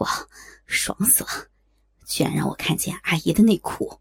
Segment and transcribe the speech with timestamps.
[0.00, 0.28] 哇，
[0.66, 1.48] 爽死了！
[2.06, 4.00] 居然让我看见阿姨的内裤。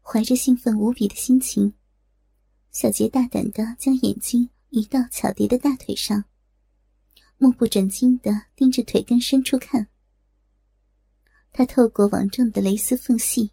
[0.00, 1.74] 怀着兴奋无比的心情，
[2.70, 6.24] 小杰大胆的将眼睛移到巧蝶的大腿上，
[7.36, 9.88] 目不转睛的盯着腿根深处看。
[11.52, 13.52] 他透过网状的蕾丝缝隙，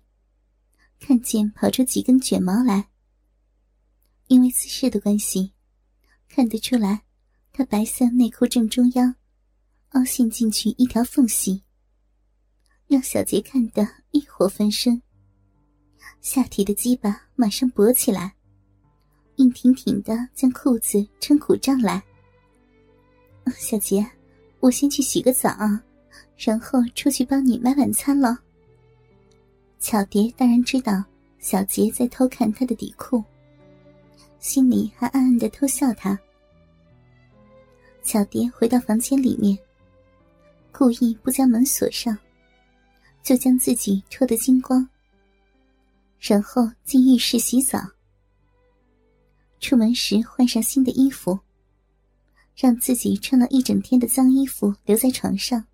[1.00, 2.90] 看见跑出几根卷毛来。
[4.28, 5.54] 因为姿势的关系，
[6.30, 7.04] 看得出来，
[7.52, 9.16] 他白色内裤正中央
[9.96, 11.64] 凹陷进去一条缝隙，
[12.86, 13.82] 让小杰看得
[14.12, 15.02] 欲火焚身。
[16.20, 18.36] 下体的鸡巴马上勃起来，
[19.38, 22.04] 硬挺挺的将裤子撑鼓胀来。
[23.56, 24.06] 小杰，
[24.60, 25.50] 我先去洗个澡，
[26.38, 28.38] 然后出去帮你买晚餐了。
[29.80, 31.02] 巧蝶当然知道
[31.40, 33.24] 小杰在偷看他的底裤，
[34.40, 36.20] 心里还暗暗的偷笑他。
[38.04, 39.58] 巧蝶回到房间里面，
[40.78, 42.18] 故意不将门锁上，
[43.24, 44.86] 就将自己脱得精光。
[46.20, 47.80] 然后进浴室洗澡。
[49.62, 51.40] 出门时换上新的衣服，
[52.58, 55.66] 让自己穿了一整天的脏衣服留在床上，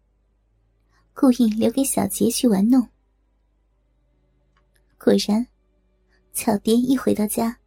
[1.16, 2.88] 故意留给小杰去玩弄。
[5.00, 5.48] 果然，
[6.32, 7.58] 巧蝶一回到家，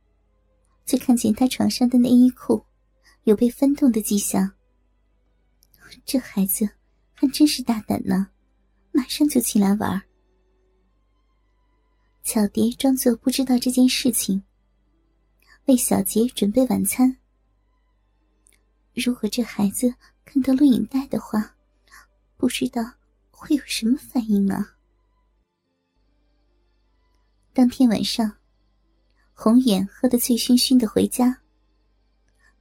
[0.87, 2.65] 就看见他床上的内衣裤
[3.25, 4.53] 有被翻动的迹象。
[6.05, 6.69] 这孩子
[7.15, 8.29] 还真是大胆呢，
[8.93, 10.03] 马上就起来玩。
[12.23, 14.43] 巧蝶装作不知道这件事情，
[15.67, 17.17] 为小杰准备晚餐。
[18.95, 21.55] 如果这孩子看到录影带的话，
[22.37, 22.83] 不知道
[23.31, 24.67] 会有什么反应呢？
[27.53, 28.39] 当天晚上，
[29.33, 31.43] 红眼喝得醉醺醺的回家，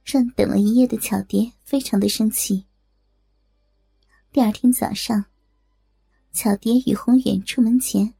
[0.04, 2.66] 让等了一夜的巧蝶非常的生气。
[4.34, 5.26] 第二天早上，
[6.32, 8.14] 巧蝶与宏远出门前。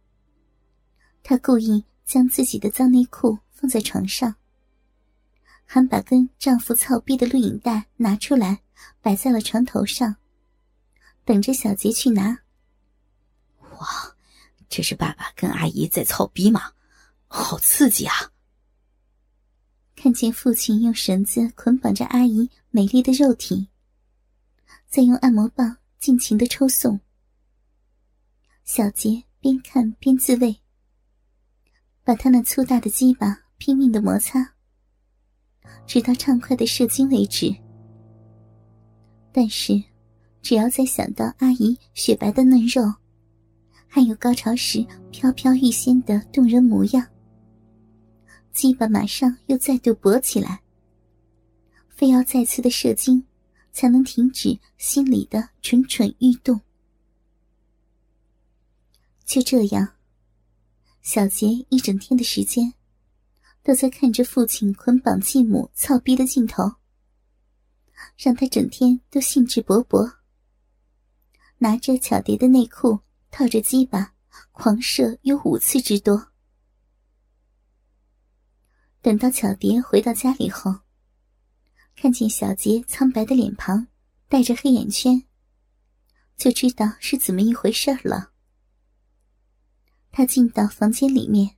[1.24, 4.36] 她故意将自己的脏内裤放在床上，
[5.64, 8.60] 还把跟丈夫操逼的录影带拿出来
[9.00, 10.14] 摆在了床头上，
[11.24, 12.38] 等着小杰去拿。
[13.58, 14.14] 哇，
[14.68, 16.74] 这是爸爸跟阿姨在操逼吗？
[17.26, 18.14] 好刺激啊！
[19.96, 23.66] 看见父亲用绳子捆绑着阿姨美丽的肉体，
[24.86, 27.00] 再用按摩棒尽情的抽送，
[28.62, 30.54] 小杰边看边自慰。
[32.04, 34.52] 把他那粗大的鸡巴拼命的摩擦，
[35.86, 37.56] 直到畅快的射精为止。
[39.32, 39.82] 但是，
[40.42, 42.82] 只要再想到阿姨雪白的嫩肉，
[43.86, 47.02] 还有高潮时飘飘欲仙的动人模样，
[48.52, 50.60] 鸡巴马上又再度勃起来，
[51.88, 53.26] 非要再次的射精，
[53.74, 56.58] 才能停止心里的蠢蠢欲动。
[59.26, 59.96] 就这样。
[61.02, 62.72] 小杰一整天的时间，
[63.62, 66.76] 都在看着父亲捆绑继母操逼的镜头，
[68.16, 70.10] 让他整天都兴致勃勃，
[71.58, 74.14] 拿着巧蝶的内裤套着鸡巴，
[74.52, 76.28] 狂射有五次之多。
[79.02, 80.74] 等到巧蝶回到家里后，
[82.04, 83.86] 看见小杰苍白的脸庞，
[84.28, 85.24] 带着黑眼圈，
[86.36, 88.30] 就知道是怎么一回事了。
[90.12, 91.56] 他进到房间里面，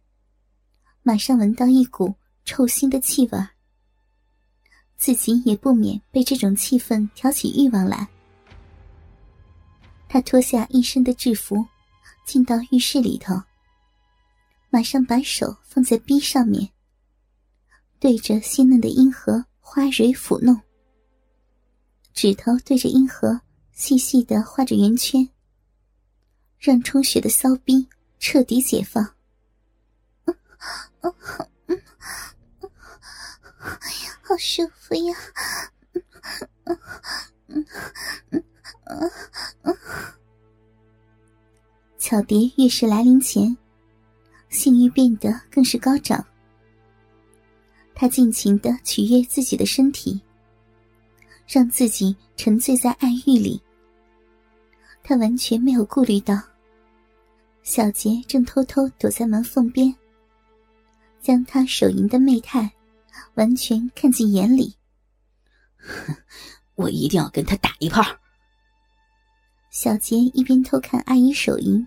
[1.02, 2.14] 马上闻到一股
[2.44, 3.46] 臭腥的气味
[4.96, 8.06] 自己也不免被这种气氛挑起欲望来。
[10.08, 11.66] 他脱下一身的制服，
[12.24, 13.34] 进到浴室里头，
[14.70, 16.70] 马上把手放在逼上面，
[17.98, 20.60] 对着鲜嫩的阴核花蕊抚弄，
[22.14, 23.40] 指头对着阴核
[23.72, 25.28] 细细的画着圆圈，
[26.56, 27.88] 让充血的骚逼。
[28.18, 29.04] 彻底解放，
[30.24, 30.34] 嗯
[31.02, 31.14] 嗯
[31.68, 31.82] 嗯
[34.22, 35.14] 好舒服呀！
[41.98, 43.54] 巧蝶月事来临前，
[44.48, 46.24] 性欲变得更是高涨。
[47.98, 50.20] 他尽情的取悦自己的身体，
[51.48, 53.58] 让自己沉醉在爱欲里。
[55.02, 56.38] 他完全没有顾虑到。
[57.62, 59.92] 小杰正偷偷躲在门缝边，
[61.22, 62.70] 将他手淫的媚态
[63.34, 64.74] 完全看进眼里。
[66.76, 68.02] 我一定要跟他打一炮。
[69.70, 71.86] 小杰一边偷看阿姨手淫，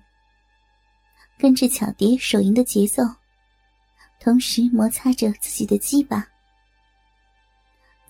[1.38, 3.04] 跟着巧蝶手淫的节奏，
[4.20, 6.28] 同时摩擦着自己的鸡巴。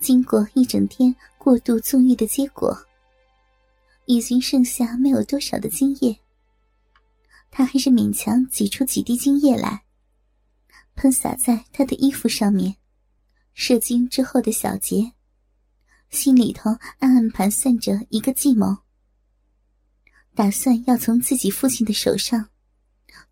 [0.00, 2.76] 经过一整天过度纵欲的结果，
[4.06, 6.18] 已经剩下没有多少的精液，
[7.50, 9.84] 他还是勉强挤出几滴精液来，
[10.96, 12.76] 喷洒在他的衣服上面。
[13.52, 15.12] 射精之后的小杰，
[16.08, 18.78] 心里头暗暗盘算着一个计谋，
[20.34, 22.48] 打算要从自己父亲的手上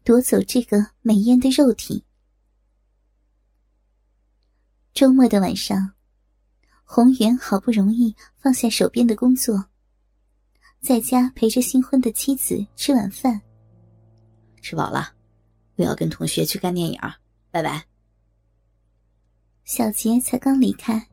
[0.04, 2.04] 夺走这个美艳的肉体。
[4.98, 5.92] 周末的晚上，
[6.82, 9.66] 红源好不容易放下手边的工作。
[10.80, 13.40] 在家陪着新婚的妻子吃晚饭。
[14.60, 15.14] 吃饱了，
[15.76, 16.98] 我要跟同学去看电影，
[17.52, 17.86] 拜拜。
[19.62, 21.08] 小杰才刚离开，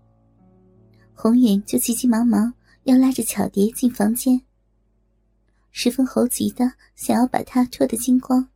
[1.14, 2.52] 红远就急急忙忙
[2.86, 4.42] 要拉着巧蝶进房间，
[5.70, 8.50] 十分猴急的想要把她脱得精光。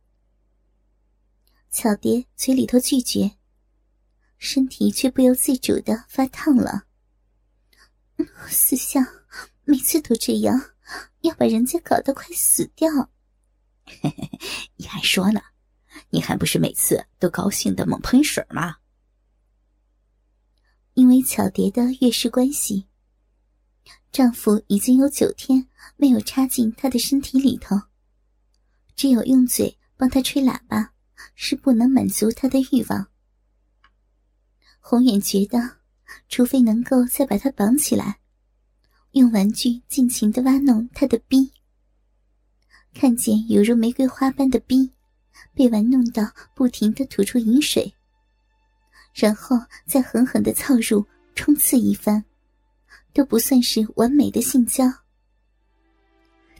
[1.70, 3.30] 巧蝶嘴里头拒绝，
[4.40, 6.86] 身体却不由自主的发烫了。
[8.48, 9.06] 四相
[9.64, 10.72] 每次都这样。
[11.20, 12.88] 要把人家搞得快死掉！
[14.74, 15.40] 你还说呢？
[16.08, 18.78] 你还不是每次都高兴的猛喷水吗？
[20.94, 22.88] 因为巧蝶的月事关系，
[24.10, 27.80] 丈夫已经有九天没有插进她的身体里头，
[28.96, 30.94] 只有用嘴帮她吹喇叭，
[31.36, 33.09] 是不能满足她的欲望。
[34.80, 35.58] 红远觉得，
[36.28, 38.18] 除非能够再把他绑起来。
[39.12, 41.52] 用玩具尽情的挖弄他的逼，
[42.94, 44.90] 看见犹如玫瑰花般的逼
[45.52, 46.22] 被玩弄到
[46.54, 47.92] 不停的吐出饮水，
[49.12, 51.04] 然后再狠狠的操入
[51.34, 52.24] 冲刺一番，
[53.12, 54.84] 都不算是完美的性交。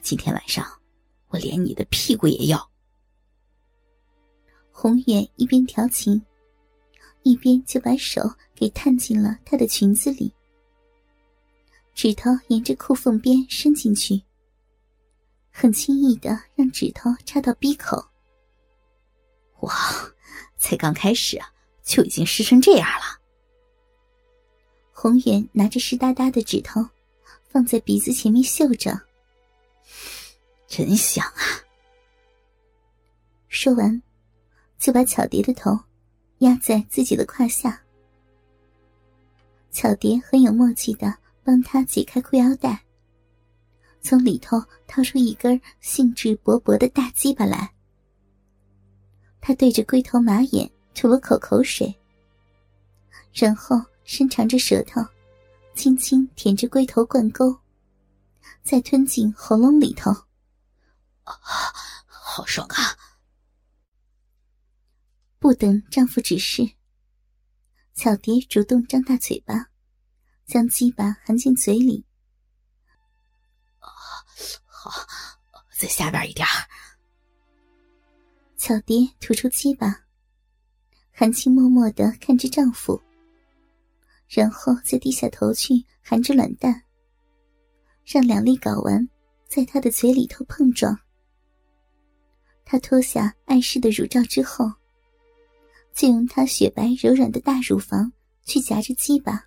[0.01, 0.65] 今天晚上，
[1.29, 2.69] 我连你的屁股也要。
[4.71, 6.21] 红远一边调情，
[7.23, 8.21] 一边就把手
[8.55, 10.33] 给探进了她的裙子里。
[11.93, 14.21] 指头沿着裤缝边伸进去，
[15.51, 18.03] 很轻易的让指头插到鼻口。
[19.59, 19.73] 哇，
[20.57, 21.53] 才刚开始啊，
[21.83, 23.19] 就已经湿成这样了。
[24.91, 26.87] 红远拿着湿哒哒的指头，
[27.49, 28.99] 放在鼻子前面嗅着，
[30.67, 31.43] 真香啊！
[33.49, 34.01] 说完，
[34.79, 35.77] 就把巧蝶的头
[36.41, 37.81] 压在自己的胯下。
[39.71, 41.17] 巧蝶很有默契的。
[41.43, 42.79] 帮他解开裤腰带，
[43.99, 47.73] 从里头掏出一根兴致勃勃的大鸡巴来。
[49.41, 51.91] 他对着龟头马眼吐了口口水，
[53.33, 55.01] 然后伸长着舌头，
[55.73, 57.57] 轻轻舔着龟头冠沟，
[58.61, 60.11] 再吞进喉咙里头。
[61.23, 61.35] 啊，
[62.05, 62.95] 好爽啊！
[65.51, 66.63] 不等丈夫指示，
[67.93, 69.67] 巧蝶主动张大嘴巴。
[70.45, 72.05] 将鸡巴含进嘴里，
[73.77, 75.05] 好，
[75.77, 76.47] 在下边一点
[78.55, 80.05] 巧蝶吐出鸡巴，
[81.11, 83.01] 含情脉脉的看着丈夫，
[84.29, 86.81] 然后再低下头去含着卵蛋，
[88.05, 89.05] 让两粒睾丸
[89.49, 90.97] 在他的嘴里头碰撞。
[92.63, 94.71] 他脱下碍事的乳罩之后，
[95.93, 98.11] 就用他雪白柔软的大乳房
[98.45, 99.45] 去夹着鸡巴。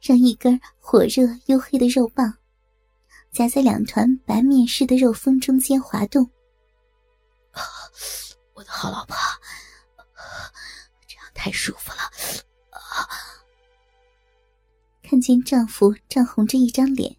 [0.00, 2.34] 让一根火热黝黑的肉棒
[3.32, 6.30] 夹在两团白面似的肉峰中间滑动。
[8.54, 9.14] 我的好老婆，
[11.06, 11.98] 这样太舒服了。
[15.02, 17.14] 看见丈夫涨红着一张脸，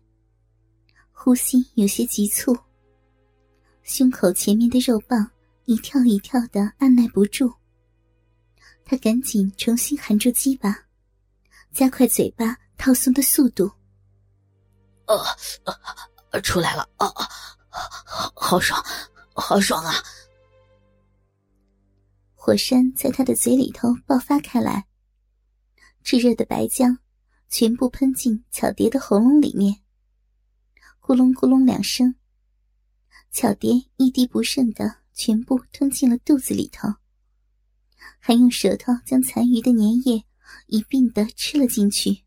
[1.11, 2.57] 呼吸有些急促，
[3.83, 5.29] 胸口前面的肉棒
[5.65, 7.53] 一跳一跳的，按耐不住。
[8.83, 10.85] 她赶紧重新含住鸡巴，
[11.71, 12.57] 加快嘴巴。
[12.77, 13.71] 套松的速度，
[16.31, 17.29] 呃，出来了，啊啊，
[17.69, 18.83] 好，好爽，
[19.35, 19.93] 好爽啊！
[22.33, 24.87] 火山在他的嘴里头爆发开来，
[26.03, 26.97] 炙热的白浆
[27.49, 29.79] 全部喷进巧蝶的喉咙里面，
[30.99, 32.15] 咕隆咕隆两声，
[33.29, 36.87] 巧蝶一滴不剩的全部吞进了肚子里头，
[38.19, 40.25] 还用舌头将残余的粘液
[40.67, 42.23] 一并的吃了进去。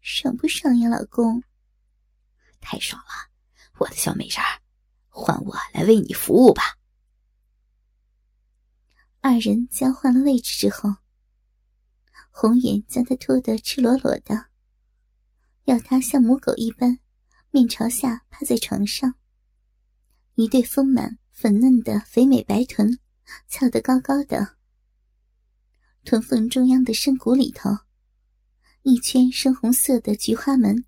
[0.00, 1.42] 爽不爽呀，老公？
[2.60, 3.30] 太爽了，
[3.78, 4.60] 我的小美人儿，
[5.08, 6.76] 换我来为你服务吧。
[9.20, 10.96] 二人交换了位置之后，
[12.30, 14.46] 红颜将他拖得赤裸裸的，
[15.64, 16.98] 要他像母狗一般
[17.50, 19.14] 面朝下趴在床上，
[20.34, 22.98] 一对丰满粉嫩的肥美白臀
[23.48, 24.56] 翘得高高的，
[26.04, 27.70] 臀缝中央的深谷里头。
[28.82, 30.84] 一圈深红色的菊花门，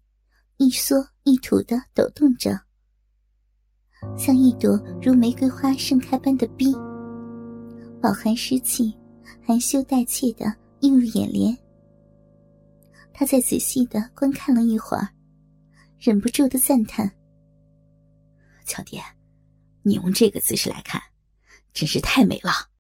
[0.57, 2.59] 一缩一吐的抖动着，
[4.17, 6.73] 像一朵如玫瑰花盛开般的逼，
[8.01, 8.97] 饱含湿气，
[9.45, 11.55] 含羞带怯的映入眼帘。
[13.13, 15.07] 他再仔细的观看了一会儿，
[15.99, 17.11] 忍不住的赞叹
[18.65, 19.03] ：“巧蝶，
[19.83, 21.03] 你用这个姿势来看，
[21.73, 22.53] 真是太美了。”